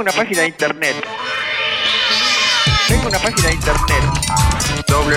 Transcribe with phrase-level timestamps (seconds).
[0.00, 0.96] Tengo una página internet.
[2.88, 4.02] Tengo una página de internet.
[4.88, 5.10] www.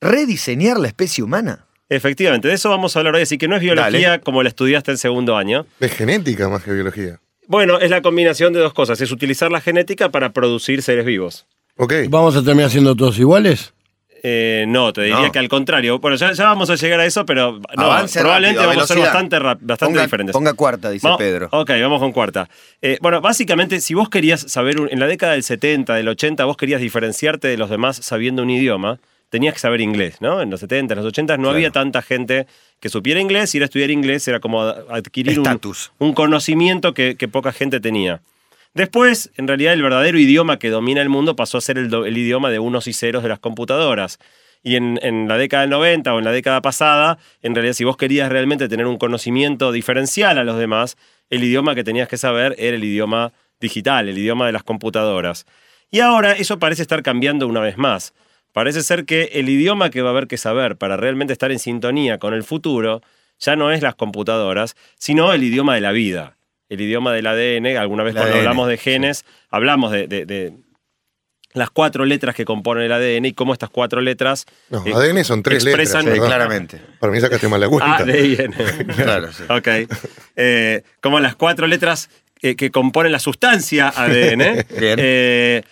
[0.00, 1.66] Rediseñar la especie humana.
[1.88, 4.22] Efectivamente, de eso vamos a hablar hoy, así que no es biología Dale.
[4.22, 5.66] como la estudiaste en segundo año.
[5.78, 7.20] Es genética más que biología.
[7.46, 11.46] Bueno, es la combinación de dos cosas, es utilizar la genética para producir seres vivos.
[11.76, 11.94] Ok.
[12.08, 13.74] ¿Vamos a terminar siendo todos iguales?
[14.24, 15.32] Eh, no, te diría No.
[15.32, 15.98] que al contrario.
[15.98, 18.98] Bueno, ya, ya vamos a llegar a eso, pero no, probablemente rápido, vamos a ser
[18.98, 20.32] bastante, bastante Ponga- diferentes.
[20.32, 21.48] Ponga cuarta, dice Vamos- Pedro.
[21.50, 22.48] Ok, vamos con cuarta.
[22.80, 26.56] Eh, bueno, básicamente, si vos querías saber, en la década del 70, del 80, vos
[26.56, 28.98] querías diferenciarte de los demás sabiendo un idioma,
[29.28, 30.40] tenías que saber inglés, ¿no?
[30.42, 31.56] En los 70, en los 80 no Claro.
[31.56, 32.46] había tanta gente
[32.80, 35.40] que supiera inglés, ir a estudiar inglés era como adquirir
[35.98, 38.20] un, conocimiento que, que poca gente tenía.
[38.74, 42.50] Después, en realidad, el verdadero idioma que domina el mundo pasó a ser el, idioma
[42.50, 44.18] de unos y ceros de las computadoras.
[44.62, 47.84] Y en, en la década del 90 o en la década pasada, en realidad, si
[47.84, 50.96] vos querías realmente tener un conocimiento diferencial a los demás,
[51.28, 55.46] el idioma que tenías que saber era el idioma digital, el idioma de las computadoras.
[55.90, 58.14] Y ahora eso parece estar cambiando una vez más.
[58.52, 61.58] Parece ser que el idioma que va a haber que saber para realmente estar en
[61.58, 63.02] sintonía con el futuro
[63.38, 66.36] ya no es las computadoras, sino el idioma de la vida,
[66.72, 67.76] el idioma del ADN.
[67.78, 70.52] Alguna vez cuando ADN, hablamos de genes, hablamos de, de- de
[71.54, 75.22] las cuatro letras que componen el ADN y cómo estas cuatro letras No, eh, ADN
[75.22, 76.26] son tres expresan- letras.
[76.26, 76.80] Claramente.
[76.98, 78.04] Para mí sacaste mal la cuenta.
[78.04, 78.54] De IN.
[78.96, 79.42] Claro, sí.
[79.50, 79.68] Ok.
[80.36, 82.08] Eh, como las cuatro letras
[82.40, 84.64] eh, que componen la sustancia ADN.
[84.80, 85.64] Bien.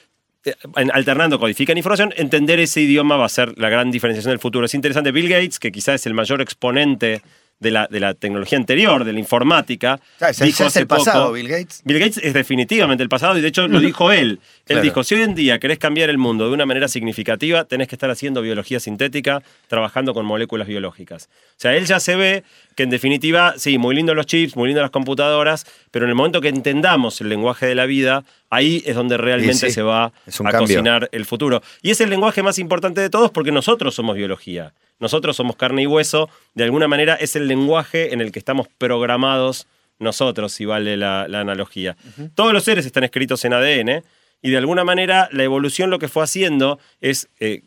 [0.92, 4.66] alternando codifican información, entender ese idioma va a ser la gran diferenciación del futuro.
[4.66, 7.22] Es interesante, Bill Gates, que quizás es el mayor exponente
[7.60, 10.00] de la, de la tecnología anterior, de la informática.
[10.18, 11.82] Dijo es hace el pasado, Bill Gates.
[11.84, 14.40] Bill Gates es definitivamente el pasado y de hecho lo dijo él.
[14.70, 14.82] Él Claro.
[14.84, 17.96] dijo, si hoy en día querés cambiar el mundo de una manera significativa, tenés que
[17.96, 21.28] estar haciendo biología sintética, trabajando con moléculas biológicas.
[21.50, 22.44] O sea, él ya se ve
[22.76, 26.14] que en definitiva, sí, muy lindo los chips, muy lindo las computadoras, pero en el
[26.14, 30.04] momento que entendamos el lenguaje de la vida, ahí es donde realmente sí, se va
[30.06, 30.58] a cambio.
[30.60, 31.62] cocinar el futuro.
[31.82, 34.72] Y es el lenguaje más importante de todos porque nosotros somos biología.
[35.00, 36.28] Nosotros somos carne y hueso.
[36.54, 39.66] De alguna manera es el lenguaje en el que estamos programados
[39.98, 41.96] nosotros, si vale la, la analogía.
[42.34, 44.02] Todos los seres están escritos en ADN
[44.42, 47.62] y de alguna manera la evolución lo que fue haciendo es eh,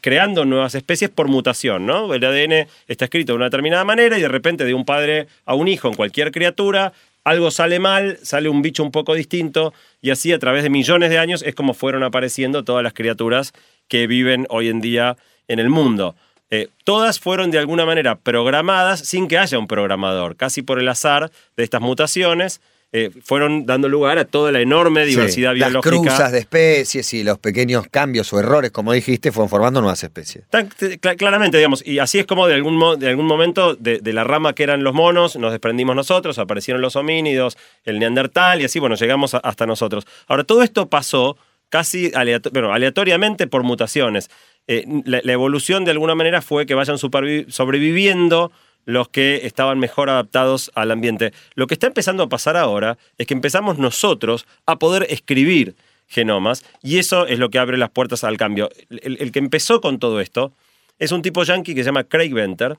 [0.00, 2.12] creando nuevas especies por mutación, ¿no?
[2.12, 5.54] El ADN está escrito de una determinada manera y de repente de un padre a
[5.54, 10.10] un hijo en cualquier criatura, algo sale mal, sale un bicho un poco distinto y
[10.10, 13.52] así a través de millones de años es como fueron apareciendo todas las criaturas
[13.88, 15.16] que viven hoy en día
[15.46, 16.16] en el mundo.
[16.50, 20.88] Eh, todas fueron de alguna manera programadas sin que haya un programador, casi por el
[20.88, 22.60] azar de estas mutaciones,
[22.92, 25.96] eh, fueron dando lugar a toda la enorme diversidad Sí, Las biológica.
[25.96, 30.44] cruzas de especies y los pequeños cambios o errores, como dijiste, fueron formando nuevas especies.
[30.50, 30.68] Tan-
[31.16, 34.24] claramente, digamos, y así es como de algún, mo- de algún momento de, de la
[34.24, 38.80] rama que eran los monos, nos desprendimos nosotros, aparecieron los homínidos, el neandertal, y así,
[38.80, 40.04] bueno, llegamos hasta nosotros.
[40.26, 41.36] Ahora, todo esto pasó
[41.68, 42.10] casi
[42.52, 44.28] bueno, aleatoriamente por mutaciones.
[44.66, 48.52] Eh, la, la evolución de alguna manera fue que vayan sobreviviendo
[48.84, 51.32] los que estaban mejor adaptados al ambiente.
[51.54, 55.74] Lo que está empezando a pasar ahora es que empezamos nosotros a poder escribir
[56.08, 58.68] genomas y eso es lo que abre las puertas al cambio.
[58.90, 60.52] El, que empezó con todo esto
[60.98, 62.78] es un tipo yankee que se llama Craig Venter,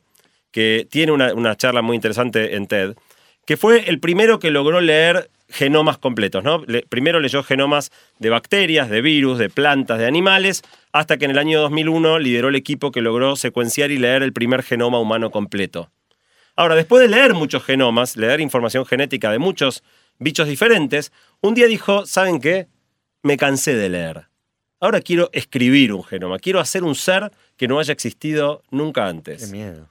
[0.52, 2.96] que tiene una, una charla muy interesante en TED,
[3.46, 6.44] que fue el primero que logró leer genomas completos.
[6.44, 6.64] ¿no?
[6.68, 10.62] Le- primero leyó genomas de bacterias, de virus, de plantas, de animales,
[10.94, 14.34] hasta que en el año 2001 lideró el equipo que logró secuenciar y leer el
[14.34, 15.90] primer genoma humano completo.
[16.56, 19.84] Ahora, después de leer muchos genomas, leer información genética de muchos
[20.20, 21.12] bichos diferentes,
[21.42, 22.68] un día dijo, ¿saben qué?
[23.24, 24.28] Me cansé de leer.
[24.80, 29.10] Ahora quiero escribir un genoma, quiero hacer un ser que no haya existido nunca Qué
[29.10, 29.52] antes.
[29.52, 29.90] miedo.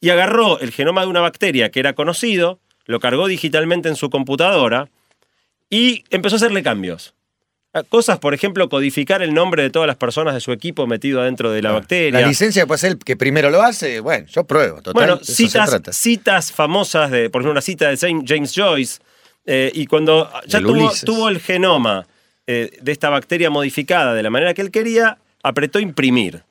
[0.00, 2.60] Y agarró el genoma de una bacteria que era conocido,
[2.90, 4.88] lo cargó digitalmente en su computadora
[5.70, 7.14] y empezó a hacerle cambios.
[7.72, 11.20] A Cosas, por ejemplo, codificar el nombre de todas las personas de su equipo metido
[11.20, 12.20] adentro de la bacteria.
[12.20, 14.82] La licencia después el que primero lo hace, bueno, yo pruebo.
[14.82, 19.00] Total, Bueno, citas, citas famosas de, por ejemplo, una cita de James James Joyce.
[19.46, 22.06] eh, y cuando ya tuvo el genoma
[22.48, 26.42] eh, de esta bacteria modificada de la manera que él quería, apretó imprimir.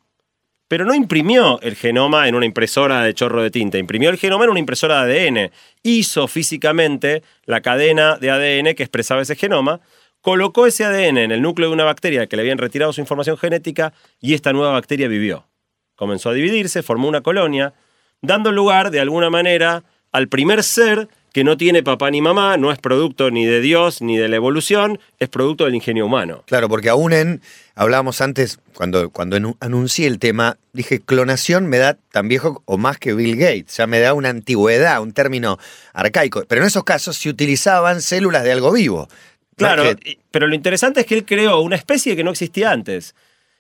[0.70, 4.44] Pero no imprimió el genoma en una impresora de chorro de tinta, imprimió el genoma
[4.44, 5.52] en una impresora de ADN.
[5.82, 9.82] Hizo físicamente la cadena de ADN que expresaba ese genoma,
[10.22, 13.36] colocó ese ADN en el núcleo de una bacteria que le habían retirado su información
[13.36, 15.48] genética y esta nueva bacteria vivió.
[15.96, 17.74] Comenzó a dividirse, formó una colonia,
[18.22, 22.72] dando lugar de alguna manera al primer ser que no tiene papá ni mamá, no
[22.72, 26.44] es producto ni de Dios ni de la evolución, es producto del ingenio humano.
[26.48, 27.42] Claro, porque aún en,
[27.76, 32.98] hablábamos antes, cuando, cuando anuncié el tema, dije, clonación me da tan viejo o más
[32.98, 35.60] que Bill Gates, ya me da una antigüedad, un término
[35.94, 36.44] arcaico.
[36.48, 39.08] Pero en esos casos se utilizaban células de algo vivo.
[39.56, 43.14] Claro, que- pero lo interesante es que él creó una especie que no existía antes.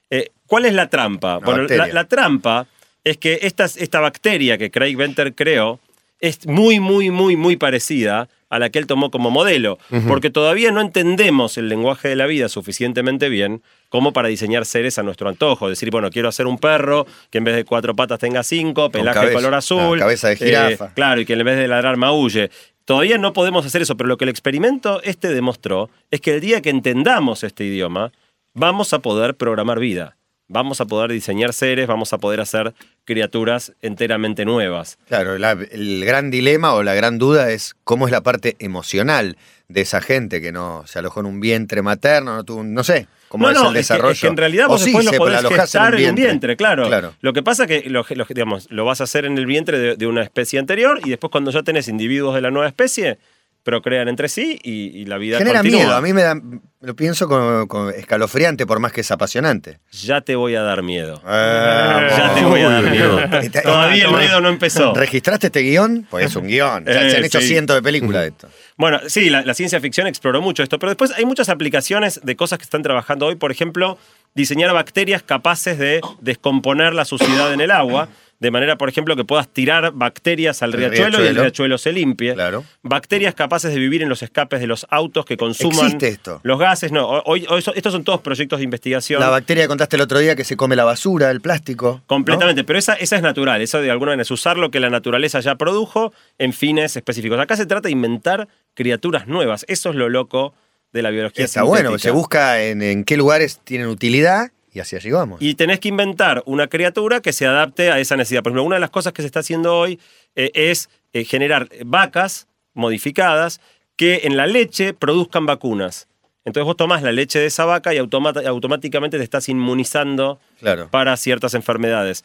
[0.09, 1.37] Eh, ¿Cuál es la trampa?
[1.37, 2.65] Una Bueno, la, la trampa
[3.03, 5.79] es que esta, esta bacteria que Craig Venter creó
[6.19, 9.77] es muy, muy, muy, muy parecida a la que él tomó como modelo,
[10.07, 14.97] porque todavía no entendemos el lenguaje de la vida suficientemente bien como para diseñar seres
[14.97, 15.69] a nuestro antojo.
[15.69, 19.19] Decir, bueno, quiero hacer un perro que en vez de cuatro patas tenga cinco, pelaje
[19.19, 19.99] cabeza, color azul.
[19.99, 20.93] cabeza de eh, jirafa.
[20.95, 22.49] Claro, y que en vez de ladrar maulle.
[22.85, 26.41] Todavía no podemos hacer eso, pero lo que el experimento este demostró es que el
[26.41, 28.11] día que entendamos este idioma,
[28.55, 30.17] vamos a poder programar vida.
[30.49, 32.73] Vamos a poder diseñar seres, vamos a poder hacer
[33.05, 34.97] criaturas enteramente nuevas.
[35.07, 39.37] Claro, la- el gran dilema o la gran duda es cómo es la parte emocional
[39.67, 42.83] de esa gente que no se alojó en un vientre materno, no tuvo, un- no
[42.83, 44.11] sé, cómo no, es no, el desarrollo.
[44.11, 46.09] Es que, es que en realidad O vos sí, después lo se podés gestar en
[46.09, 46.87] un vientre, claro.
[46.87, 47.13] Claro.
[47.21, 49.77] Lo que pasa es que lo, lo- digamos, lo vas a hacer en el vientre
[49.77, 53.19] de, de una especie anterior y después cuando ya tenés individuos de la nueva especie,
[53.63, 55.79] procrean entre sí y, y la vida Genera continúa.
[55.81, 56.35] miedo, a mí me da,
[56.81, 59.79] lo pienso como, como escalofriante por más que es apasionante.
[59.91, 61.21] Ya te voy a dar miedo.
[61.25, 63.19] Ah, Ya te voy a dar miedo.
[63.63, 64.93] Todavía el miedo no empezó.
[64.93, 66.07] ¿Registraste este guion?
[66.09, 66.85] Pues es un guion.
[66.85, 67.47] Ya Eh, se han hecho sí.
[67.47, 68.49] cientos de películas de esto.
[68.77, 72.35] Bueno, sí, la, la ciencia ficción exploró mucho esto, pero después hay muchas aplicaciones de
[72.35, 73.35] cosas que están trabajando hoy.
[73.35, 73.97] Por ejemplo,
[74.35, 78.07] diseñar bacterias capaces de descomponer la suciedad en el agua,
[78.39, 81.77] de manera, por ejemplo, que puedas tirar bacterias al El riachuelo, y el riachuelo.
[81.77, 82.33] se limpie.
[82.35, 82.63] Claro.
[82.83, 86.39] Bacterias capaces de vivir en los escapes de los autos que consuman ¿Existe esto?
[86.43, 86.91] los gases.
[86.93, 89.19] No, hoy, hoy estos son todos proyectos de investigación.
[89.19, 91.95] La bacteria que contaste el otro día que se come la basura, el plástico.
[92.01, 92.03] ¿no?
[92.07, 94.89] Completamente, pero esa, esa es natural, eso de alguna manera es usar lo que la
[94.89, 97.37] naturaleza ya produjo en fines específicos.
[97.39, 100.53] Acá se trata de inventar criaturas nuevas, eso es lo loco
[100.93, 102.03] de la biología Está bueno, sintética.
[102.07, 105.41] se busca en, en qué lugares tienen utilidad y así allí vamos.
[105.41, 108.43] Y tenés que inventar una criatura que se adapte a esa necesidad.
[108.43, 109.99] Por ejemplo, una de las cosas que se está haciendo hoy
[110.35, 113.61] eh, es eh, generar vacas modificadas
[113.95, 116.07] que en la leche produzcan vacunas.
[116.45, 120.87] Entonces vos tomás la leche de esa vaca y automáticamente te estás inmunizando Claro.
[120.89, 122.23] para ciertas enfermedades.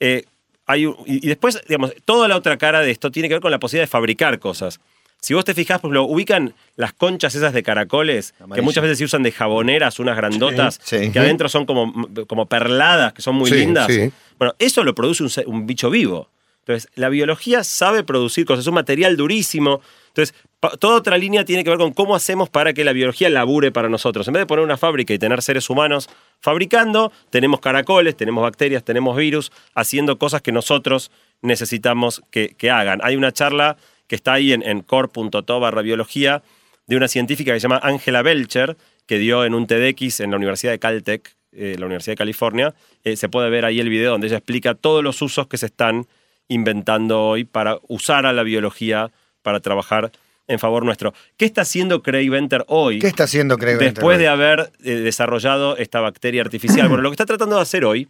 [0.00, 0.24] Eh,
[0.66, 3.58] hay y después, digamos, toda la otra cara de esto tiene que ver con la
[3.58, 4.80] posibilidad de fabricar cosas.
[5.22, 8.98] Si vos te fijás, por ejemplo, ubican las conchas esas de caracoles, que muchas veces
[8.98, 11.12] se usan de jaboneras, unas grandotas, Sí, sí.
[11.12, 13.88] que adentro son como, como perladas, que son muy Sí, lindas.
[14.36, 16.28] Bueno, eso lo produce un, bicho vivo.
[16.66, 19.80] Entonces, la biología sabe producir cosas, es un material durísimo.
[20.08, 20.34] Entonces,
[20.80, 23.88] toda otra línea tiene que ver con cómo hacemos para que la biología labure para
[23.88, 24.26] nosotros.
[24.26, 26.08] En vez de poner una fábrica y tener seres humanos
[26.40, 31.12] fabricando, tenemos caracoles, tenemos bacterias, tenemos virus, haciendo cosas que nosotros
[31.42, 32.98] necesitamos que, que hagan.
[33.04, 33.76] Hay una charla
[34.12, 36.42] que está ahí en, en core.to barra biología
[36.86, 38.76] de una científica que se llama Angela Belcher,
[39.06, 42.74] que dio en un TEDx en la Universidad de Caltech, eh, la Universidad de California.
[43.04, 45.64] Eh, se puede ver ahí el video donde ella explica todos los usos que se
[45.64, 46.06] están
[46.48, 50.12] inventando hoy para usar a la biología para trabajar
[50.46, 51.14] en favor nuestro.
[51.38, 52.98] ¿Qué está haciendo Craig Venter hoy?
[52.98, 54.28] ¿Qué está haciendo Craig después de Venter?
[54.28, 56.86] haber eh, desarrollado esta bacteria artificial.
[56.88, 58.08] Bueno, lo que está tratando de hacer hoy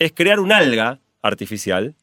[0.00, 1.94] es crear un alga artificial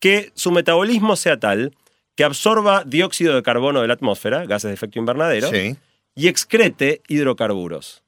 [0.00, 1.72] que su metabolismo sea tal
[2.16, 5.76] que absorba dióxido de carbono de la atmósfera, gases de efecto invernadero, Sí.
[6.14, 8.02] y excrete hidrocarburos.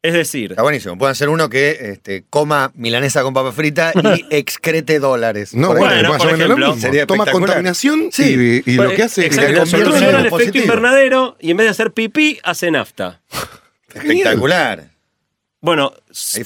[0.00, 0.96] Es decir, Está buenísimo.
[0.96, 5.54] Pueden hacer uno que este, coma milanesa con papa frita y excrete dólares.
[5.54, 6.76] No, Por bueno, por ejemplo.
[6.76, 8.62] Sería Toma contaminación Sí.
[8.64, 9.56] y, y lo que hace es que el
[10.26, 13.20] efecto invernadero y en vez de hacer pipí, hace nafta.
[13.92, 14.90] Espectacular.
[15.60, 15.92] Bueno,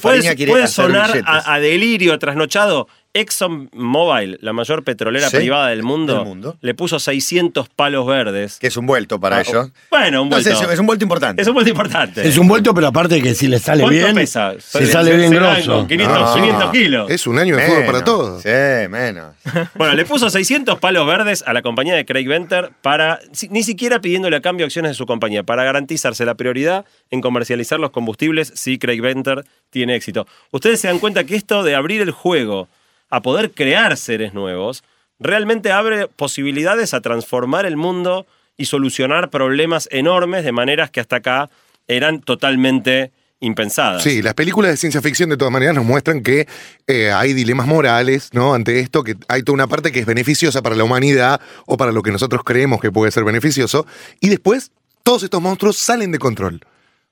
[0.01, 2.89] puede, puede sonar a delirio trasnochado.
[3.15, 6.57] ExxonMobil, la mayor petrolera Sí, privada del mundo, del mundo.
[6.61, 8.59] le puso 600 palos verdes.
[8.59, 9.71] Que es un vuelto para Ah, ellos.
[9.91, 10.51] Bueno, un No vuelto.
[10.51, 11.43] es, es un vuelto importante.
[11.43, 12.27] Es un vuelto importante.
[12.27, 14.55] Es un vuelto, pero aparte que si le sale ¿Cuánto bien, pesa?
[14.59, 15.73] se sale bien será grosso.
[15.75, 16.33] algo, 500, Ah.
[16.35, 17.11] 500 kilos.
[17.11, 18.05] Es un año de fútbol para Menos.
[18.05, 18.43] todos.
[18.43, 19.35] Sí, menos.
[19.75, 23.63] Bueno, le puso 600 palos verdes a la compañía de Craig Venter para, si- ni
[23.63, 27.91] siquiera pidiéndole a cambio acciones de su compañía, para garantizarse la prioridad en comercializar los
[27.91, 30.27] combustibles si Craig Venter tiene éxito.
[30.51, 32.69] Ustedes se dan cuenta que esto de abrir el juego
[33.13, 34.85] a poder crear seres nuevos,
[35.21, 38.27] realmente abre posibilidades a transformar el mundo
[38.57, 41.51] y solucionar problemas enormes de maneras que hasta acá
[41.89, 44.03] eran totalmente impensadas.
[44.03, 46.49] Sí, las películas de ciencia ficción de todas maneras nos muestran que
[46.87, 48.55] eh, hay dilemas morales, ¿no?
[48.55, 51.93] Ante esto, que hay toda una parte que es beneficiosa para la humanidad o para
[51.93, 53.87] lo que nosotros creemos que puede ser beneficioso,
[54.21, 54.71] y después
[55.03, 56.63] todos estos monstruos salen de control.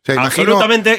[0.03, 0.99] O sea, imagino- Absolutamente.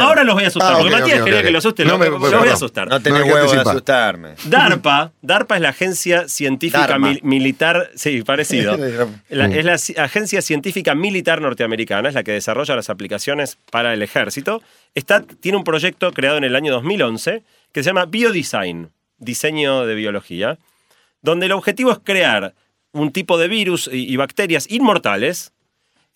[0.00, 2.08] Ahora los voy a asustar, Ah, porque Matías quería que lo asuste, No lo, me-
[2.10, 2.88] voy a asustar.
[2.88, 3.68] No tenés No de anticipar.
[3.68, 4.34] asustarme.
[4.46, 8.76] DARPA, DARPA es la agencia científica militar, sí, parecido.
[9.28, 13.94] La- es la ci- agencia científica militar norteamericana, es la que desarrolla las aplicaciones para
[13.94, 14.62] el ejército.
[14.96, 19.94] Está, tiene un proyecto creado en el año 2011 que se llama Biodesign, diseño de
[19.94, 20.58] biología,
[21.22, 22.52] donde el objetivo es crear
[22.92, 25.52] un tipo de virus y, y bacterias inmortales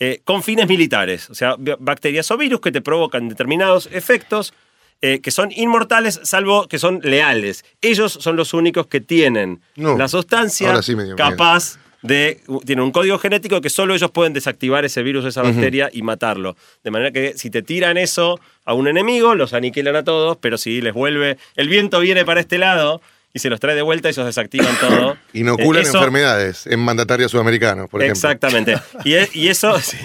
[0.00, 4.54] eh, con fines militares, o sea, bacterias o virus que te provocan determinados efectos
[5.00, 7.64] eh, que son inmortales, salvo que son leales.
[7.80, 11.14] Ellos son los únicos que tienen No, la sustancia sí miedo.
[11.14, 12.40] capaz de...
[12.64, 16.56] Tienen un código genético que solo ellos pueden desactivar ese virus, esa bacteria y matarlo.
[16.82, 20.58] De manera que si te tiran eso a un enemigo, los aniquilan a todos, pero
[20.58, 21.38] si les vuelve...
[21.54, 23.00] El viento viene para este lado
[23.38, 25.16] y se los trae de vuelta, ellos desactivan todo.
[25.32, 28.16] Inoculan eso- enfermedades en mandatarios sudamericanos, por ejemplo.
[28.18, 28.76] Exactamente.
[29.04, 29.78] Y, y eso.
[29.80, 29.96] sí.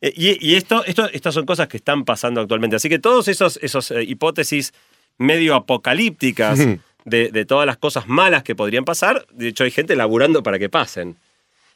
[0.00, 2.76] Eh, Y, y esto, esto, estas son cosas que están pasando actualmente.
[2.76, 4.72] Así que todos esos, esos eh, hipótesis
[5.18, 6.58] medio apocalípticas
[7.04, 10.58] de, de todas las cosas malas que podrían pasar, de hecho hay gente laburando para
[10.58, 11.16] que pasen.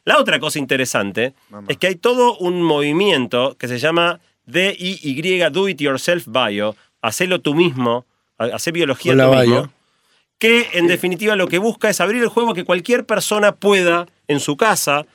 [0.04, 1.34] La otra cosa interesante
[1.68, 7.40] es que hay todo un movimiento que se llama DIY, Do It Yourself Bio, hacelo
[7.40, 8.06] tú mismo,
[8.38, 9.72] ha- hacer biología Hola, tú Bio.
[10.38, 14.40] Que en definitiva lo que busca es abrir el juego que cualquier persona pueda en
[14.40, 15.06] su casa,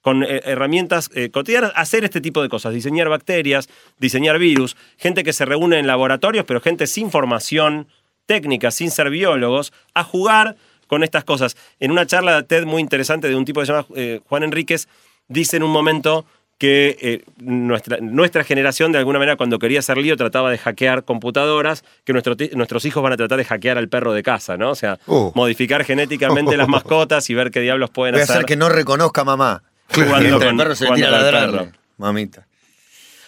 [0.00, 3.68] con eh, herramientas eh, cotidianas, hacer este tipo de cosas, diseñar bacterias,
[3.98, 7.88] diseñar virus, gente que se reúne en laboratorios, pero gente sin formación
[8.26, 10.56] técnica, sin ser biólogos, a jugar
[10.86, 11.56] con estas cosas.
[11.80, 14.44] En una charla de TED muy interesante de un tipo que se llama eh, Juan
[14.44, 14.88] Enríquez,
[15.26, 16.24] dice en un momento
[16.58, 21.04] que eh, nuestra, nuestra generación, de alguna manera, cuando quería hacer lío, trataba de hackear
[21.04, 24.70] computadoras, que nuestro nuestros hijos van a tratar de hackear al perro de casa, ¿no?
[24.70, 25.30] O sea, Oh.
[25.36, 28.36] modificar genéticamente las mascotas y ver qué diablos pueden Voy a hacer.
[28.36, 29.62] hacer que no reconozca a mamá.
[29.94, 31.72] Jugando el perro se jugando tira.
[31.96, 32.46] Mamita.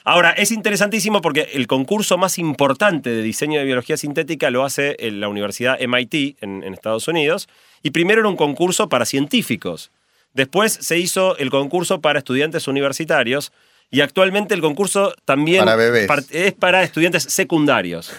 [0.04, 4.96] Ahora, es interesantísimo porque el concurso más importante de diseño de biología sintética lo hace
[4.98, 7.48] en la Universidad MIT en, en Estados Unidos.
[7.82, 9.90] Y primero era un concurso para científicos.
[10.34, 13.52] Después se hizo el concurso para estudiantes universitarios.
[13.92, 16.06] Y actualmente el concurso también Para bebés.
[16.06, 18.12] par- es para estudiantes secundarios.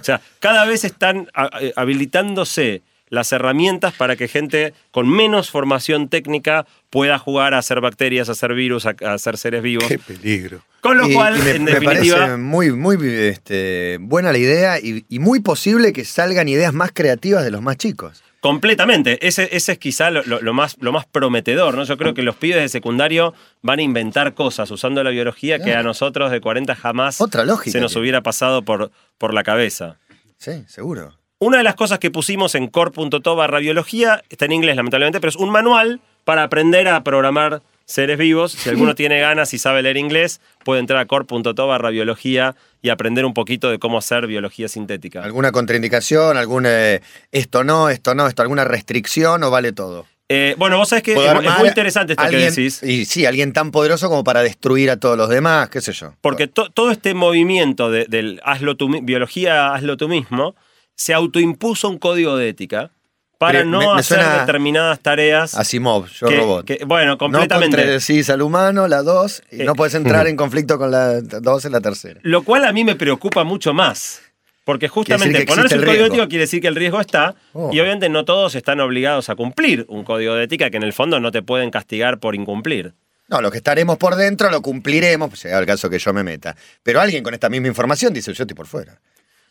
[0.00, 1.28] O sea, cada vez están
[1.76, 8.28] habilitándose las herramientas para que gente con menos formación técnica pueda jugar a hacer bacterias,
[8.28, 9.84] a hacer virus, a, a hacer seres vivos.
[9.88, 10.60] Qué peligro.
[10.80, 14.38] Con lo Y- cual, y me, en me definitiva, parece muy, muy este, buena la
[14.38, 18.22] idea y, y muy posible que salgan ideas más creativas de los más chicos.
[18.40, 19.26] Completamente.
[19.26, 21.84] Ese, ese es quizá lo, lo- lo más, lo más prometedor, ¿no?
[21.84, 25.74] Yo creo que los pibes de secundario van a inventar cosas usando la biología que
[25.74, 29.96] a nosotros de 40 jamás Otra lógica se nos hubiera pasado por, por la cabeza.
[30.36, 31.14] Sí, seguro.
[31.40, 35.30] Una de las cosas que pusimos en core.to barra biología, está en inglés lamentablemente, pero
[35.30, 38.52] es un manual para aprender a programar seres vivos.
[38.52, 42.90] Si alguno tiene ganas y sabe leer inglés, puede entrar a core.to barra biología y
[42.90, 45.22] aprender un poquito de cómo hacer biología sintética.
[45.24, 46.36] ¿Alguna contraindicación?
[46.36, 47.00] ¿Algún eh,
[47.32, 50.06] esto no, esto no, esto alguna restricción o vale todo?
[50.30, 52.82] Eh, bueno, vos sabés que es, ¿Puedo es armar muy interesante esto alguien- que decís.
[52.82, 56.12] Y sí, alguien tan poderoso como para destruir a todos los demás, qué sé yo.
[56.20, 60.54] Porque to- todo este movimiento de, del hazlo tú, mi- biología, hazlo tú mismo,
[60.94, 62.90] se autoimpuso un código de ética
[63.38, 65.54] para no me- me hacer determinadas tareas.
[65.54, 66.64] Asimov, yo que- robot.
[66.66, 67.76] que- bueno, No completamente.
[67.76, 71.64] contradecís al humano, la dos, y Eh, no puedes entrar en conflicto con la dos
[71.64, 72.20] en la tercera.
[72.24, 74.20] Lo cual a mí me preocupa mucho más.
[74.64, 77.70] Porque justamente ponerse un el código ético quiere decir que el riesgo está Oh.
[77.72, 80.92] y obviamente no todos están obligados a cumplir un código de ética que en el
[80.92, 82.92] fondo no te pueden castigar por incumplir.
[83.28, 86.22] No, lo que estaremos por dentro lo cumpliremos, pues llega el caso que yo me
[86.22, 86.54] meta.
[86.82, 89.00] Pero alguien con esta misma información dice, yo estoy por fuera.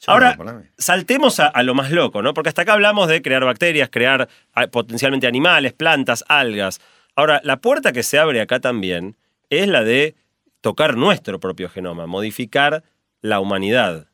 [0.06, 0.38] Ahora,
[0.77, 2.34] saltemos a, a lo más loco, ¿no?
[2.34, 6.80] Porque hasta acá hablamos de crear bacterias, crear ah, potencialmente animales, plantas, algas.
[7.16, 9.18] Ahora, la puerta que se abre acá también
[9.50, 10.16] es la de
[10.62, 12.84] tocar nuestro propio genoma, modificar
[13.22, 14.08] la humanidad,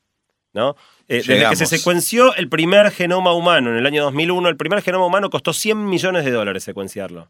[0.54, 0.76] ¿no?
[1.08, 4.82] Eh, desde que se secuenció el primer genoma humano en el año 2001, el primer
[4.82, 7.30] genoma humano costó 100 millones de dólares secuenciarlo.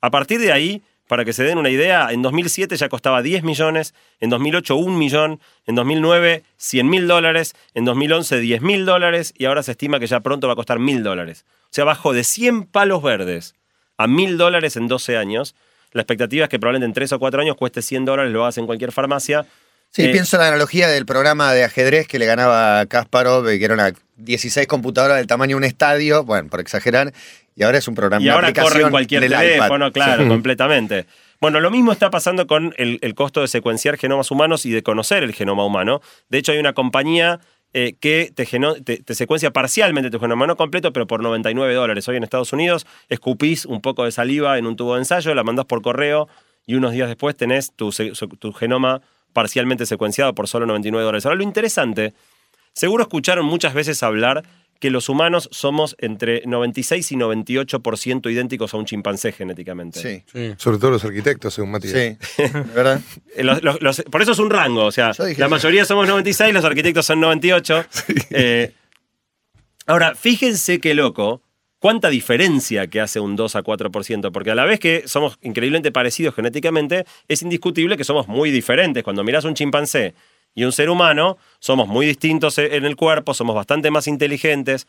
[0.00, 3.42] A partir de ahí, para que se den una idea, en 2007 ya costaba 10
[3.42, 9.34] millones, en 2008 1 millón, en 2009 100 mil dólares, en 2011 10 mil dólares
[9.36, 11.44] y ahora se estima que ya pronto va a costar mil dólares.
[11.64, 13.54] O sea, bajó de 100 palos verdes
[13.96, 15.54] a mil dólares en 12 años.
[15.92, 18.58] La expectativa es que probablemente en 3 o 4 años cueste 100 dólares, lo hagas
[18.58, 19.46] en cualquier farmacia.
[19.90, 23.48] Sí, Eh, pienso en la analogía del programa de ajedrez que le ganaba a Kasparov,
[23.48, 27.12] eh, que era una 16 computadoras del tamaño de un estadio, bueno, por exagerar,
[27.56, 30.28] y ahora es un programa Y ahora corre en cualquier teléfono, claro, Sí.
[30.28, 31.06] completamente.
[31.40, 34.82] Bueno, lo mismo está pasando con el, el costo de secuenciar genomas humanos y de
[34.82, 36.00] conocer el genoma humano.
[36.28, 37.38] De hecho, hay una compañía
[37.74, 38.44] eh, que te,
[38.84, 42.08] te- te secuencia parcialmente tu genoma, no completo, pero por 99 dólares.
[42.08, 45.44] Hoy en Estados Unidos escupís un poco de saliva en un tubo de ensayo, la
[45.44, 46.28] mandás por correo
[46.66, 47.90] y unos días después tenés tu,
[48.40, 49.00] tu genoma
[49.32, 51.24] parcialmente secuenciado por solo 99 dólares.
[51.26, 52.14] Ahora, lo interesante,
[52.72, 54.44] seguro escucharon muchas veces hablar
[54.80, 60.24] que los humanos somos entre 96 y 98% idénticos a un chimpancé genéticamente.
[60.30, 62.16] Sí, Sobre todo los arquitectos, según Matías.
[62.20, 62.42] sí,
[62.74, 63.00] ¿verdad?
[63.34, 66.54] Eh, los- los- los- por eso es un rango, o sea, la mayoría somos 96,
[66.54, 67.84] los arquitectos son 98.
[68.30, 68.72] Eh,
[69.86, 71.42] ahora, fíjense qué loco,
[71.80, 75.90] cuánta diferencia que hace un 2 a 4%, porque a la vez que somos increíblemente
[75.92, 79.02] parecidos genéticamente, es indiscutible que somos muy diferentes.
[79.02, 80.14] Cuando mirás un chimpancé
[80.58, 84.86] y un ser humano, somos muy distintos e- en el cuerpo, somos bastante más inteligentes.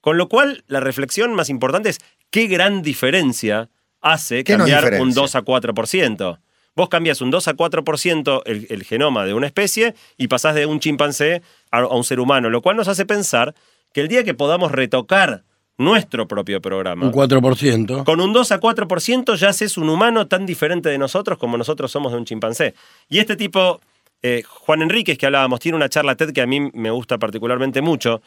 [0.00, 3.68] Con lo cual, la reflexión más importante es qué gran diferencia
[4.00, 5.22] hace ¿Qué nos cambiar un diferencia?
[5.22, 6.38] 2 a 4%.
[6.74, 10.66] Vos cambias un 2 a 4% el, el genoma de una especie y pasás de
[10.66, 13.54] un chimpancé a, a un ser humano, lo cual nos hace pensar
[13.94, 15.44] que el día que podamos retocar
[15.78, 18.04] nuestro propio programa, Un 4%.
[18.04, 21.90] con un 2 a 4% ya haces un humano tan diferente de nosotros como nosotros
[21.92, 22.74] somos de un chimpancé.
[23.08, 23.80] Y este tipo,
[24.22, 27.80] eh, Juan Enríquez, que hablábamos, tiene una charla TED que a mí me gusta particularmente
[27.82, 28.22] mucho,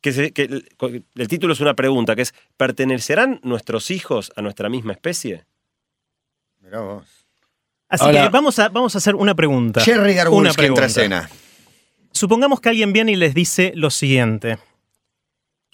[0.00, 4.42] que, se- que el, el título es una pregunta, que es, ¿pertenecerán nuestros hijos a
[4.42, 5.44] nuestra misma especie?
[6.60, 7.04] Mirá vos.
[7.88, 9.80] Así Ahora- que vamos a, vamos a hacer una pregunta.
[9.80, 11.30] Jerry Una Garbulski entra a pregunta.
[12.12, 14.58] Supongamos que alguien viene y les dice lo siguiente.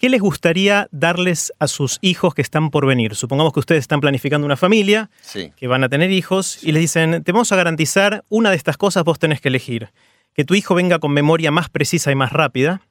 [0.01, 3.13] ¿Qué les gustaría darles a sus hijos que están por venir?
[3.13, 5.51] Supongamos que ustedes están planificando una familia, Sí.
[5.55, 8.77] que van a tener hijos, y les dicen, te vamos a garantizar una de estas
[8.77, 9.91] cosas, vos tenés que elegir.
[10.33, 12.81] Que tu hijo venga con memoria más precisa y más rápida,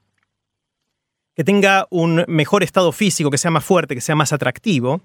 [1.34, 5.02] que tenga un mejor estado físico, que sea más fuerte, que sea más atractivo,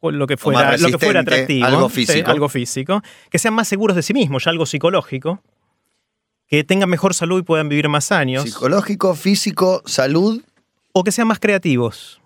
[0.00, 2.30] o lo que fuera, lo que fuera atractivo, algo sí, físico.
[2.30, 5.42] algo físico, que sean más seguros de sí mismos, ya algo psicológico,
[6.46, 10.42] que tengan mejor salud y puedan vivir más años, Psicológico, físico, salud.
[10.94, 12.20] O que sean más creativos.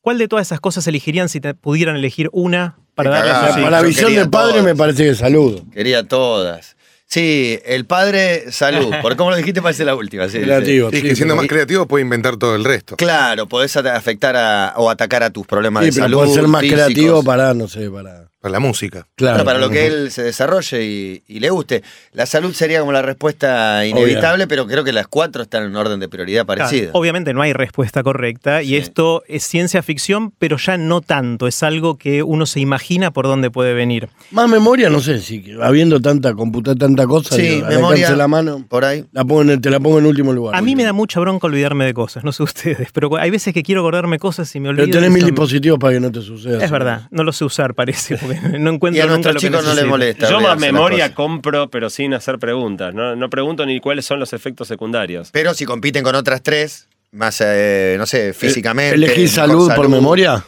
[0.00, 3.82] ¿Cuál de todas esas cosas elegirían si te pudieran elegir una para darle a la
[3.82, 4.64] visión del padre todas.
[4.64, 5.64] me parece que saludo.
[5.72, 6.76] Quería todas.
[7.08, 8.92] Sí, el padre, salud.
[9.02, 10.28] Por cómo lo dijiste, parece la última.
[10.28, 10.44] sí, sí.
[10.44, 10.88] Creativo.
[10.92, 12.96] Y sí, que siendo más creativo puede inventar todo el resto.
[12.96, 16.18] Claro, podés afectar a, o atacar a tus problemas Sí, de pero salud.
[16.18, 16.84] puede ser más físicos.
[16.84, 18.28] creativo para, no sé, para.
[18.46, 19.08] Para la música.
[19.16, 19.38] Claro.
[19.38, 21.82] Bueno, para lo que él se desarrolle y, y le guste.
[22.12, 25.76] La salud sería como la respuesta inevitable, pero creo que las cuatro están en un
[25.76, 26.90] orden de prioridad Claro, parecido.
[26.94, 31.48] obviamente no hay respuesta correcta y esto es ciencia ficción, pero ya no tanto.
[31.48, 34.10] Es algo que uno se imagina por dónde puede venir.
[34.30, 38.14] Más memoria, no sé, si habiendo tanta computar tanta cosa, Sí, digo, memoria.
[38.14, 39.04] la mano, Por ahí.
[39.10, 40.54] la pongo en- te la pongo en último lugar.
[40.54, 43.52] A mí me da mucha bronca olvidarme de cosas, no sé ustedes, pero hay veces
[43.52, 44.86] que quiero acordarme cosas y me olvido.
[44.86, 46.64] Pero tenés mil dispositivos para que no te suceda.
[46.64, 49.40] Es verdad, no lo sé usar, parece, porque no encuentro Y a nunca nuestros lo
[49.40, 49.88] que chicos no les necesito.
[49.90, 50.30] molesta.
[50.30, 52.94] Yo más memoria compro, pero sin hacer preguntas.
[52.94, 55.30] No, no pregunto ni cuáles son los efectos secundarios.
[55.32, 58.94] Pero si compiten con otras tres, más, eh, no sé, físicamente.
[58.94, 59.88] ¿Elegís mejor salud, por salud.
[59.90, 60.44] memoria?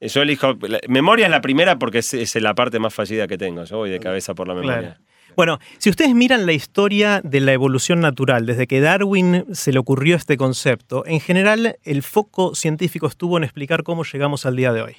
[0.00, 0.54] Eh, Yo elijo.
[0.62, 3.64] la- memoria es la primera porque es, es la parte más fallida que tengo.
[3.64, 4.80] Yo voy de cabeza por la memoria.
[4.80, 4.96] Claro.
[5.34, 9.78] Bueno, si ustedes miran la historia de la evolución natural, desde que Darwin se le
[9.78, 14.74] ocurrió este concepto, en general el foco científico estuvo en explicar cómo llegamos al día
[14.74, 14.96] de hoy.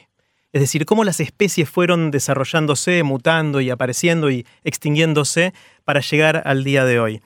[0.54, 5.52] Es decir, cómo las especies fueron desarrollándose, mutando y apareciendo y extinguiéndose
[5.84, 7.22] para llegar al día de hoy.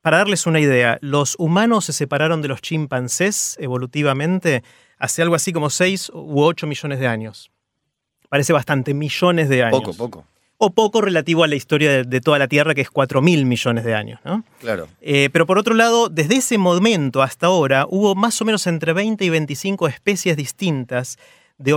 [0.00, 4.64] Para darles una idea, los humanos se separaron de los chimpancés evolutivamente
[4.98, 7.50] hace algo así como 6 u 8 millones de años.
[8.30, 10.24] Parece bastante, millones de años Poco, poco.
[10.56, 13.44] o poco relativo a la historia de, de toda la Tierra, que es 4 mil
[13.44, 14.20] millones de años.
[14.24, 14.42] ¿no?
[14.58, 14.88] Claro.
[15.02, 18.94] Eh, pero por otro lado, desde ese momento hasta ahora, hubo más o menos entre
[18.94, 21.18] 20 y 25 especies distintas
[21.58, 21.74] de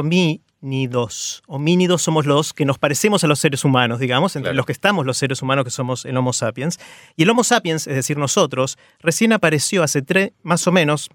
[0.67, 1.43] homínidos.
[1.47, 4.57] Homínidos somos los que nos parecemos a los seres humanos, digamos, entre Claro.
[4.57, 6.79] los que estamos los seres humanos que somos el Homo sapiens.
[7.17, 11.09] Y el Homo sapiens, es decir, nosotros, recién apareció hace tre- más o menos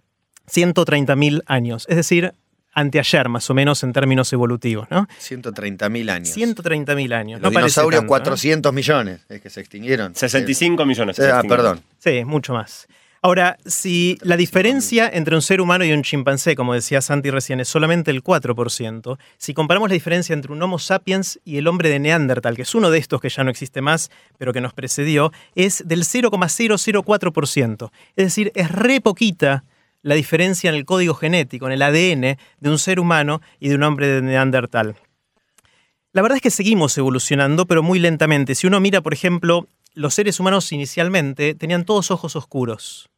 [0.47, 2.33] 130.000 años, es decir,
[2.73, 5.09] anteayer más o menos en términos evolutivos, ¿no?
[5.19, 6.29] 130.000 años.
[6.37, 7.41] 130.000 años.
[7.41, 8.21] Los no dinosaurios, tanto, ¿no?
[8.23, 9.21] 400 millones.
[9.29, 10.15] Es que se extinguieron.
[10.15, 11.17] 65 millones.
[11.17, 11.83] se Ah, perdón.
[11.99, 12.87] Sí, mucho más.
[13.21, 17.59] Ahora, si la diferencia entre un ser humano y un chimpancé, como decía Santi recién,
[17.59, 21.89] es solamente el 4%, si comparamos la diferencia entre un Homo sapiens y el hombre
[21.89, 24.73] de Neandertal, que es uno de estos que ya no existe más, pero que nos
[24.73, 27.91] precedió, es del 0,004%.
[28.15, 29.65] Es decir, es re poquita
[30.03, 33.75] la diferencia en el código genético, en el ADN de un ser humano y de
[33.75, 34.95] un hombre de Neandertal.
[36.13, 38.55] La verdad es que seguimos evolucionando, pero muy lentamente.
[38.55, 43.11] Si uno mira, por ejemplo, los seres humanos inicialmente tenían todos ojos oscuros.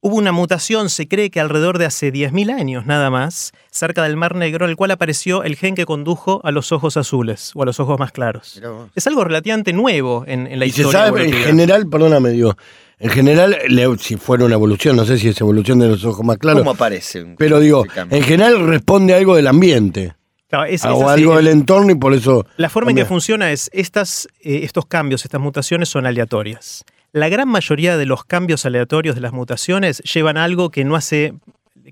[0.00, 4.16] Hubo una mutación, se cree que alrededor de hace 10.000 años nada más, cerca del
[4.16, 7.62] Mar Negro, en el cual apareció el gen que condujo a los ojos azules o
[7.62, 8.60] a los ojos más claros.
[8.94, 11.06] Es algo relativamente nuevo en, en la Y se historia.
[11.06, 12.56] sabe, en general, perdóname, digo,
[13.00, 13.56] en general,
[13.98, 16.70] si fuera una evolución, no sé si es evolución de los ojos más claros, ¿Cómo
[16.72, 17.34] aparece?
[17.36, 20.14] pero digo, en general responde a algo del ambiente,
[20.48, 22.46] Claro, es- es o algo del entorno y por eso...
[22.56, 26.84] La forma en que funciona es, estas, eh, estos cambios, estas mutaciones son aleatorias.
[27.12, 30.96] La gran mayoría de los cambios aleatorios de las mutaciones llevan a algo que no
[30.96, 31.34] hace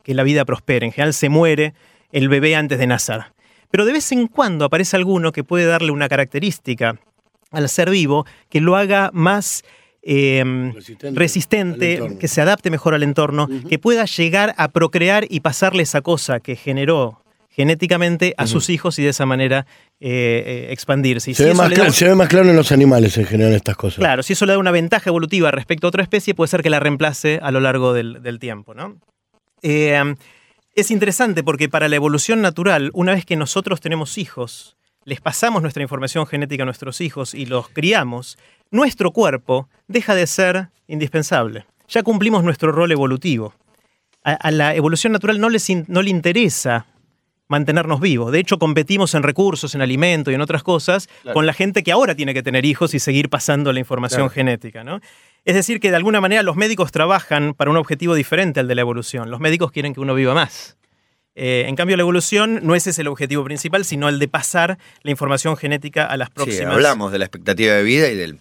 [0.02, 0.86] que la vida prospere.
[0.86, 1.74] En general se muere
[2.12, 3.24] el bebé antes de nacer.
[3.70, 6.98] Pero de vez en cuando aparece alguno que puede darle una característica
[7.50, 9.64] al ser vivo que lo haga más
[10.08, 10.72] eh,
[11.14, 16.00] Resistente que se adapte mejor al entorno, que pueda llegar a procrear y pasarle esa
[16.00, 17.22] cosa que generó
[17.56, 19.66] genéticamente a sus hijos y de esa manera
[19.98, 21.30] eh, eh, expandirse.
[21.30, 23.54] Y Se, si ve más da- se ve más claro en los animales en general
[23.54, 23.98] estas cosas.
[23.98, 26.68] Claro, si eso le da una ventaja evolutiva respecto a otra especie, puede ser que
[26.70, 28.74] la reemplace a lo largo del, del tiempo.
[28.74, 28.98] ¿no?
[29.62, 30.14] Eh,
[30.74, 35.62] es interesante porque para la evolución natural, una vez que nosotros tenemos hijos, les pasamos
[35.62, 38.36] nuestra información genética a nuestros hijos y los criamos,
[38.70, 41.64] nuestro cuerpo deja de ser indispensable.
[41.88, 43.54] Ya cumplimos nuestro rol evolutivo.
[44.24, 46.84] A, a la evolución natural no, les in- no le interesa
[47.48, 48.32] mantenernos vivos.
[48.32, 51.92] De hecho, competimos en recursos, en alimento y en otras cosas con la gente que
[51.92, 54.30] ahora tiene que tener hijos y seguir pasando la información Claro.
[54.34, 54.82] genética.
[54.84, 55.00] ¿no?
[55.44, 58.74] Es decir, que de alguna manera los médicos trabajan para un objetivo diferente al de
[58.74, 59.30] la evolución.
[59.30, 60.76] Los médicos quieren que uno viva más.
[61.38, 64.78] Eh, en cambio, la evolución no ese es el objetivo principal, sino el de pasar
[65.02, 66.72] la información genética a las Sí, próximas.
[66.74, 68.40] hablamos de la expectativa de vida y del.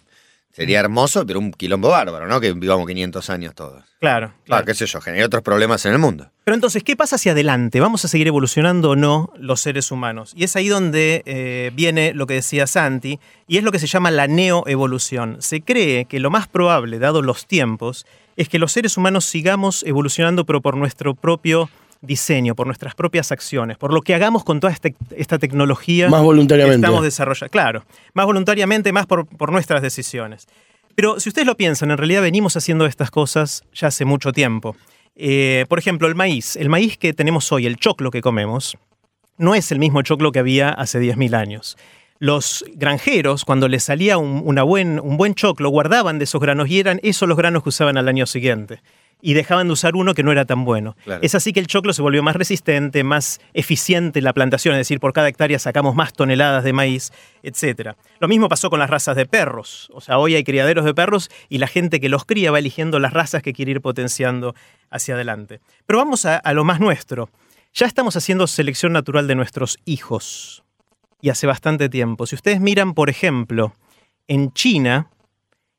[0.56, 2.40] Sería hermoso, pero un quilombo bárbaro, ¿no?
[2.40, 3.84] Que vivamos 500 años todos.
[4.00, 4.64] Claro, Ah, claro.
[4.64, 6.30] qué sé yo, genera otros problemas en el mundo.
[6.44, 7.78] Pero entonces, ¿qué pasa hacia adelante?
[7.78, 10.32] ¿Vamos a seguir evolucionando o no los seres humanos?
[10.34, 13.86] Y es ahí donde eh, viene lo que decía Santi, y es lo que se
[13.86, 15.36] llama la neoevolución.
[15.40, 19.82] Se cree que lo más probable, dado los tiempos, es que los seres humanos sigamos
[19.84, 21.68] evolucionando, pero por nuestro propio
[22.02, 26.20] diseño, por nuestras propias acciones, por lo que hagamos con toda este- esta tecnología Más
[26.20, 26.76] que voluntariamente.
[26.86, 27.50] estamos desarrollando.
[27.50, 30.46] Claro, más voluntariamente, más por, por nuestras decisiones.
[30.94, 34.76] Pero si ustedes lo piensan, en realidad venimos haciendo estas cosas ya hace mucho tiempo.
[35.14, 36.56] Eh, por ejemplo, el maíz.
[36.56, 38.76] El maíz que tenemos hoy, el choclo que comemos,
[39.38, 41.76] no es el mismo choclo que había hace 10.000 años.
[42.18, 46.68] Los granjeros, cuando les salía un, una buen, un buen choclo, guardaban de esos granos
[46.70, 48.80] y eran esos los granos que usaban al año siguiente.
[49.22, 50.94] Y dejaban de usar uno que no era tan bueno.
[51.04, 51.22] Claro.
[51.22, 54.80] Es así que el choclo se volvió más resistente, más eficiente en la plantación, es
[54.80, 57.92] decir, por cada hectárea sacamos más toneladas de maíz, etc.
[58.20, 59.90] Lo mismo pasó con las razas de perros.
[59.94, 62.98] O sea, hoy hay criaderos de perros y la gente que los cría va eligiendo
[62.98, 64.54] las razas que quiere ir potenciando
[64.90, 65.60] hacia adelante.
[65.86, 67.30] Pero vamos a, a lo más nuestro.
[67.72, 70.62] Ya estamos haciendo selección natural de nuestros hijos.
[71.20, 72.26] Y hace bastante tiempo.
[72.26, 73.74] Si ustedes miran, por ejemplo,
[74.28, 75.10] en China,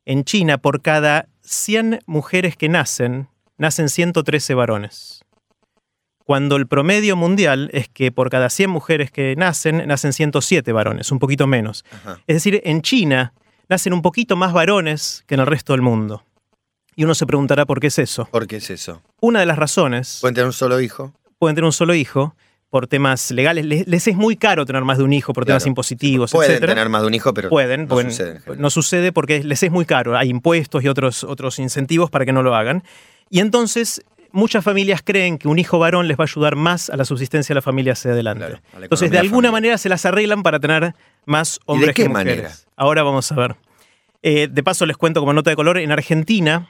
[0.06, 5.24] en China, por cada 100 mujeres que nacen, nacen 113 varones.
[6.26, 11.12] Cuando el promedio mundial es que por cada 100 mujeres que nacen, nacen 107 varones,
[11.12, 11.86] un poquito menos.
[11.90, 12.20] Ajá.
[12.28, 13.34] Es decir, en China
[13.70, 16.24] nacen un poquito más varones que en el resto del mundo.
[16.96, 18.26] Y uno se preguntará por qué es eso.
[18.26, 19.02] ¿Por qué es eso?
[19.22, 21.14] Una de las razones, ¿Pueden tener un solo hijo?
[21.40, 22.36] pueden tener un solo hijo
[22.78, 23.66] por temas legales.
[23.66, 26.74] Les, les es muy caro tener más de un hijo por temas impositivos, Pueden etcétera.
[26.76, 29.72] tener más de un hijo, pero Pueden, no pueden- sucede no sucede porque les es
[29.72, 30.16] muy caro.
[30.16, 32.84] Hay impuestos y otros, otros incentivos para que no lo hagan.
[33.32, 36.98] Y entonces muchas familias creen que un hijo varón les va a ayudar más a
[36.98, 38.46] la subsistencia de la familia hacia adelante.
[38.46, 40.94] Claro, entonces, de alguna manera se las arreglan para tener
[41.26, 42.36] más hombres qué que mujeres.
[42.38, 42.56] manera?
[42.76, 43.56] Ahora vamos a ver.
[44.22, 46.70] Eh, de paso les cuento como nota de color, en Argentina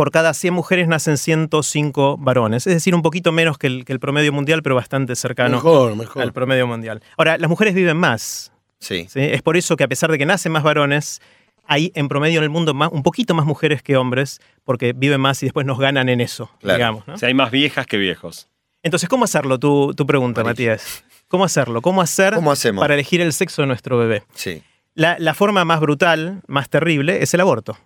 [0.00, 3.92] por cada 100 mujeres nacen 105 varones, es decir, un poquito menos que el, que
[3.92, 6.22] el promedio mundial, pero bastante cercano Mejor, mejor.
[6.22, 7.02] al promedio mundial.
[7.18, 9.06] Ahora, las mujeres viven más, Sí.
[9.10, 9.20] ¿sí?
[9.20, 11.20] Es por eso que a pesar de que nacen más varones,
[11.66, 15.20] hay en promedio en el mundo más, un poquito más mujeres que hombres, porque viven
[15.20, 16.78] más y después nos ganan en eso, Claro.
[16.78, 17.06] digamos.
[17.06, 17.12] ¿no?
[17.14, 18.48] O sea, hay más viejas que viejos.
[18.82, 19.58] Entonces, ¿cómo hacerlo?
[19.58, 20.42] Tu, tu pregunta.
[20.42, 21.04] Matías.
[21.28, 21.82] ¿Cómo hacerlo?
[21.82, 22.80] ¿Cómo hacer ¿Cómo hacemos?
[22.80, 24.22] para elegir el sexo de nuestro bebé?
[24.32, 24.62] Sí.
[24.94, 27.76] La, la forma más brutal, más terrible, es el aborto.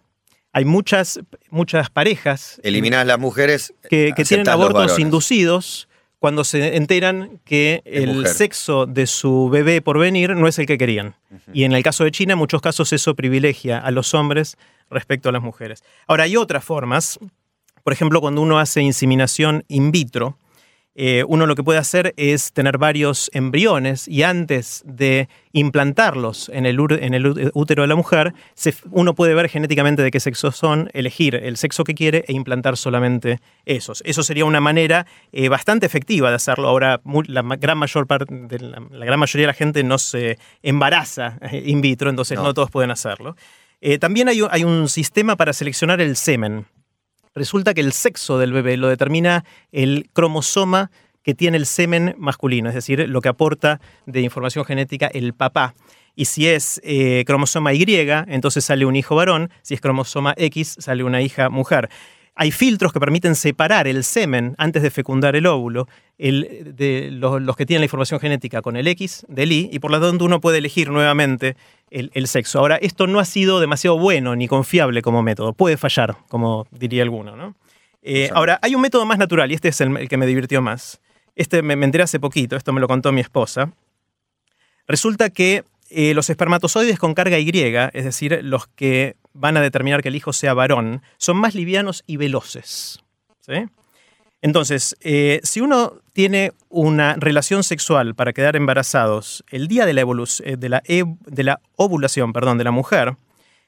[0.54, 3.74] Hay muchas, muchas parejas Eliminás las mujeres.
[3.90, 5.88] que, que tienen abortos inducidos
[6.20, 8.28] cuando se enteran que Es el mujer.
[8.28, 11.16] sexo de su bebé por venir no es el que querían.
[11.52, 14.56] Y en el caso de China, en muchos casos eso privilegia a los hombres
[14.88, 15.82] respecto a las mujeres.
[16.06, 17.18] Ahora, hay otras formas.
[17.82, 20.38] Por ejemplo, cuando uno hace inseminación in vitro,
[20.96, 26.66] eh, uno lo que puede hacer es tener varios embriones y antes de implantarlos en
[26.66, 30.90] el, en útero de la mujer, se- uno puede ver genéticamente de qué sexo son,
[30.92, 34.02] elegir el sexo que quiere e implantar solamente esos.
[34.07, 36.68] Eso sería una manera eh, bastante efectiva de hacerlo.
[36.68, 40.38] Ahora, la, gran mayor parte de la, la gran mayoría de la gente no se
[40.62, 42.54] embaraza eh, in vitro, entonces no, No.
[42.54, 43.37] todos pueden hacerlo.
[43.80, 46.66] Eh, también hay un sistema para seleccionar el semen.
[47.35, 50.90] Resulta que el sexo del bebé lo determina el cromosoma
[51.25, 55.75] que tiene el semen masculino, es decir, lo que aporta de información genética el papá.
[56.14, 57.87] Y si es eh, cromosoma Y,
[58.29, 61.88] entonces sale un hijo varón, si es cromosoma X, sale una hija mujer.
[62.37, 65.87] Hay filtros que permiten separar el semen antes de fecundar el óvulo,
[66.18, 69.79] el, de los, los que tienen la información genética con el X del Y, y
[69.79, 71.57] por lo tanto uno puede elegir nuevamente
[71.90, 72.59] el, el sexo.
[72.59, 77.05] Ahora, esto no ha sido demasiado bueno ni confiable como método, puede fallar, como diría
[77.05, 77.37] alguno.
[77.37, 77.55] ¿no?
[78.03, 80.61] Eh, ahora, hay un método más natural, y este es el, el que me divirtió
[80.61, 81.01] más.
[81.37, 83.73] Este me, me enteré hace poquito, esto me lo contó mi esposa.
[84.87, 90.03] Resulta que eh, los espermatozoides con carga Y, es decir, los que van a determinar
[90.03, 93.01] que el hijo sea varón, son más livianos y veloces.
[93.40, 93.66] ¿sí?
[94.40, 100.03] Entonces, eh, si uno tiene una relación sexual para quedar embarazados el día de la,
[100.85, 103.16] eh, de la ovulación perdón, de la mujer,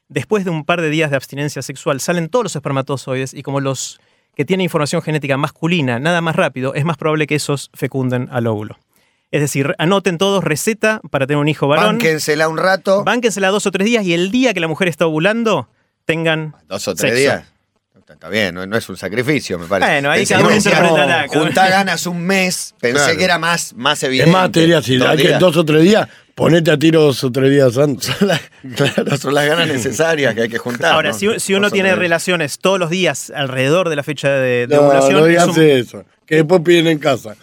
[0.09, 3.61] después de un par de días de abstinencia sexual, salen todos los espermatozoides y como
[3.61, 4.01] los
[4.35, 8.47] que tienen información genética masculina nada más rápido, es más probable que esos fecunden al
[8.47, 8.79] óvulo.
[9.31, 11.87] Es decir, anoten todos receta para tener un hijo varón.
[11.97, 13.03] Bánquensela un rato.
[13.05, 15.69] Bánquensela dos o tres días y el día que la mujer está ovulando,
[16.05, 16.55] tengan.
[16.69, 17.17] Dos o tres sexo.
[17.21, 17.45] días.
[18.09, 19.91] Está bien, no, no es un sacrificio, me parece.
[19.91, 21.27] Bueno, ahí Pensé cada uno interpretará.
[21.29, 22.73] Juntá ganas un mes.
[22.81, 23.19] Pensé Claro.
[23.19, 24.31] que era más, más Es evidente.
[24.31, 27.25] más, te diría, si Dos hay que dos o tres días, ponete a tiro dos
[27.25, 28.09] o tres días antes.
[28.77, 30.93] Claro, son las ganas necesarias que hay que juntar.
[30.95, 31.19] Ahora, ¿no?
[31.19, 34.83] si, si uno tiene relaciones todos los días alrededor de la fecha de, de No,
[34.83, 36.05] ovulación, no es, digas un, eso.
[36.27, 37.37] Que después piden en casa.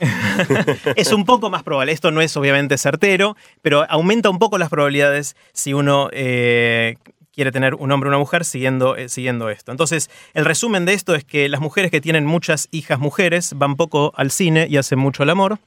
[0.96, 1.91] es un poco más probable.
[1.93, 6.98] Esto no es obviamente certero, pero aumenta un poco las probabilidades si uno eh,
[7.34, 9.72] quiere tener un hombre o una mujer siguiendo, eh, siguiendo esto.
[9.72, 13.76] Entonces, el resumen de esto es que las mujeres que tienen muchas hijas mujeres van
[13.76, 15.60] poco al cine y hacen mucho el amor.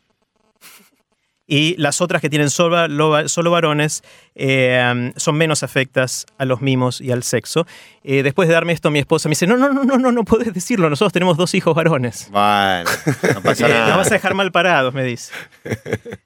[1.48, 4.02] Y las otras que tienen solo, lo- solo varones
[4.34, 7.66] eh, son menos afectas a los mimos y al sexo.
[8.02, 10.24] Eh, después de darme esto, mi esposa me dice, no, no, no, no, no, no
[10.24, 12.28] podés decirlo, nosotros tenemos dos hijos varones.
[12.32, 12.90] Bueno,
[13.34, 13.88] no pasa Eh, nada.
[13.88, 15.32] Nos vas a dejar mal parados, me dice.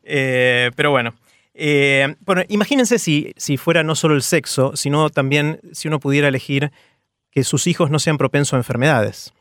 [0.05, 1.15] Eh, pero bueno.
[2.25, 6.73] Bueno, imagínense si, si fuera no solo el sexo, sino también si uno pudiera elegir
[7.31, 9.35] que sus hijos no sean propensos a enfermedades.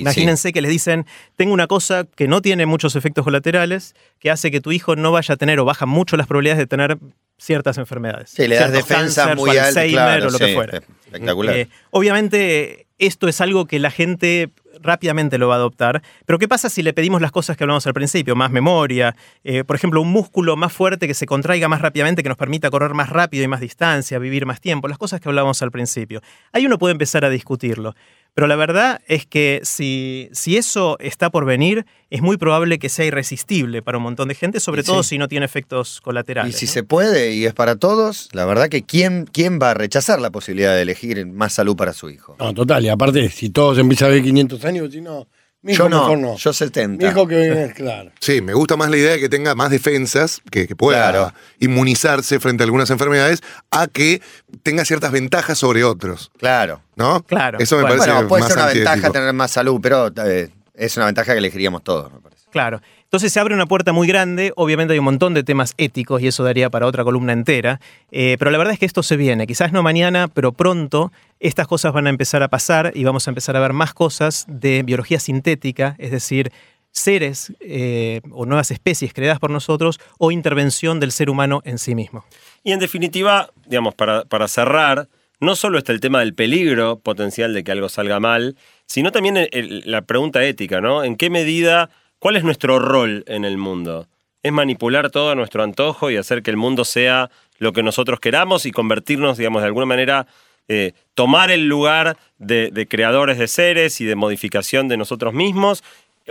[0.00, 4.50] Imagínense que les dicen, tengo una cosa que no tiene muchos efectos colaterales, que hace
[4.50, 6.98] que tu hijo no vaya a tener o baja mucho las probabilidades de tener
[7.38, 8.30] ciertas enfermedades.
[8.30, 9.86] Sí, le das defensa muy alta.
[9.86, 10.82] Claro, o lo que fuera.
[11.06, 11.56] Espectacular.
[11.56, 14.50] Eh, obviamente, esto es algo que la gente
[14.80, 17.86] rápidamente lo va a adoptar, pero ¿qué pasa si le pedimos las cosas que hablamos
[17.86, 18.34] al principio?
[18.36, 22.28] Más memoria, eh, por ejemplo, un músculo más fuerte que se contraiga más rápidamente, que
[22.28, 25.60] nos permita correr más rápido y más distancia, vivir más tiempo, las cosas que hablábamos
[25.62, 26.22] al principio.
[26.52, 27.94] Ahí uno puede empezar a discutirlo.
[28.34, 32.88] Pero la verdad es que si, si eso está por venir, es muy probable que
[32.88, 35.10] sea irresistible para un montón de gente, sobre Y todo sí.
[35.10, 36.56] si no tiene efectos y colaterales.
[36.56, 36.72] si ¿no?
[36.72, 40.30] se puede y es para todos, la verdad que ¿quién, ¿quién va a rechazar la
[40.30, 42.36] posibilidad de elegir más salud para su hijo?
[42.38, 45.26] No, total, y aparte, si todos empiezan a ver 500 años, si no,
[45.62, 46.36] mi hijo yo no, mejor no.
[46.36, 47.08] yo Mi 70.
[47.08, 48.10] hijo que viene, claro.
[48.20, 51.32] Sí, me gusta más la idea de que tenga más defensas, que, que pueda Claro.
[51.60, 54.20] inmunizarse frente a algunas enfermedades, a que
[54.62, 56.80] tenga ciertas ventajas sobre otros, Claro.
[56.96, 57.22] ¿no?
[57.22, 57.58] Claro.
[57.60, 60.50] Eso me Bueno, parece Bueno, puede más ser una ventaja tener más salud, pero eh,
[60.74, 62.42] es una ventaja que elegiríamos todos, me parece.
[62.50, 62.80] Claro.
[63.12, 66.28] Entonces se abre una puerta muy grande, obviamente hay un montón de temas éticos y
[66.28, 67.78] eso daría para otra columna entera,
[68.10, 71.66] eh, pero la verdad es que esto se viene, quizás no mañana, pero pronto estas
[71.66, 74.82] cosas van a empezar a pasar y vamos a empezar a ver más cosas de
[74.82, 76.52] biología sintética, es decir,
[76.90, 81.94] seres eh, o nuevas especies creadas por nosotros o intervención del ser humano en sí
[81.94, 82.24] mismo.
[82.64, 85.06] Y en definitiva, digamos, para, para cerrar,
[85.38, 89.36] no solo está el tema del peligro potencial de que algo salga mal, sino también
[89.84, 91.04] la pregunta ética, ¿no?
[91.04, 91.90] ¿En qué medida,
[92.22, 94.06] cuál es nuestro rol en el mundo?
[94.44, 98.20] ¿Es manipular todo a nuestro antojo y hacer que el mundo sea lo que nosotros
[98.20, 100.28] queramos y convertirnos, digamos, de alguna manera,
[100.68, 105.82] eh, tomar el lugar de, creadores de seres y de modificación de nosotros mismos?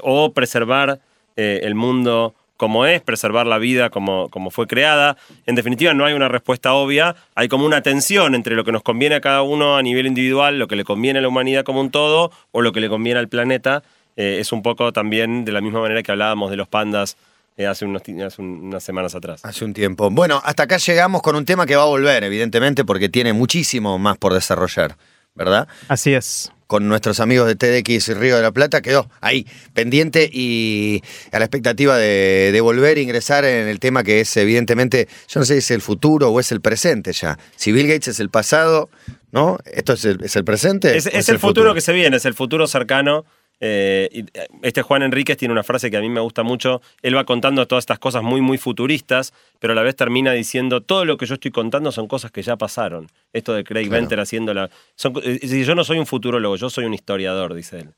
[0.01, 1.01] ¿O preservar
[1.35, 5.17] eh, el mundo como es, preservar la vida como, como fue creada.
[5.47, 8.83] En definitiva, no hay una respuesta obvia, hay como una tensión entre lo que nos
[8.83, 11.81] conviene a cada uno a nivel individual, lo que le conviene a la humanidad como
[11.81, 13.81] un todo o lo que le conviene al planeta.
[14.15, 17.17] Eh, es un poco también de la misma manera que hablábamos de los pandas
[17.57, 18.03] eh, hace, unos
[18.37, 19.41] unas semanas atrás.
[19.43, 20.09] Hace un tiempo.
[20.09, 23.99] Bueno, hasta acá llegamos con un tema que va a volver, evidentemente, porque tiene muchísimo
[23.99, 24.95] más por desarrollar,
[25.35, 25.67] ¿verdad?
[25.87, 26.51] Así es.
[26.67, 31.39] Con nuestros amigos de TDX y Río de la Plata quedó ahí, pendiente y a
[31.39, 35.45] la expectativa de, de volver a ingresar en el tema que es, evidentemente, yo no
[35.45, 37.37] sé si es el futuro o es el presente ya.
[37.57, 38.89] Si Bill Gates es el pasado,
[39.33, 39.57] ¿no?
[39.65, 40.95] ¿Esto es el, es el presente?
[40.95, 43.25] Es el futuro, que se viene, es el futuro cercano.
[43.63, 46.81] Eh, eh, este Juan Enríquez tiene una frase que a mí me gusta mucho.
[47.03, 50.81] Él va contando todas estas cosas muy, muy futuristas, pero a la vez termina diciendo:
[50.81, 53.07] todo lo que yo estoy contando son cosas que ya pasaron.
[53.31, 54.69] Esto de Craig Venter haciendo la.
[54.95, 57.89] son eh, si yo no soy un futurólogo, yo soy un historiador, dice él.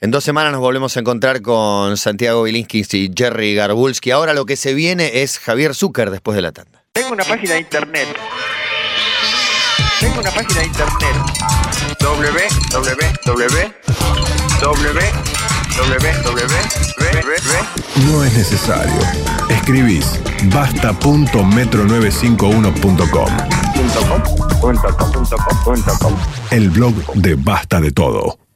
[0.00, 4.12] En dos semanas nos volvemos a encontrar con Santiago Bilinsky y Jerry Garbulski.
[4.12, 6.84] Ahora lo que se viene es Javier Zucker después de la tanda.
[6.92, 8.08] Tengo una página de internet.
[10.00, 11.16] Tengo una página de internet.
[12.00, 14.37] www.
[18.06, 19.00] No es necesario.
[19.48, 20.18] Escribís
[20.52, 23.28] basta.metro951.com.
[26.50, 28.47] El blog de Basta de Todo.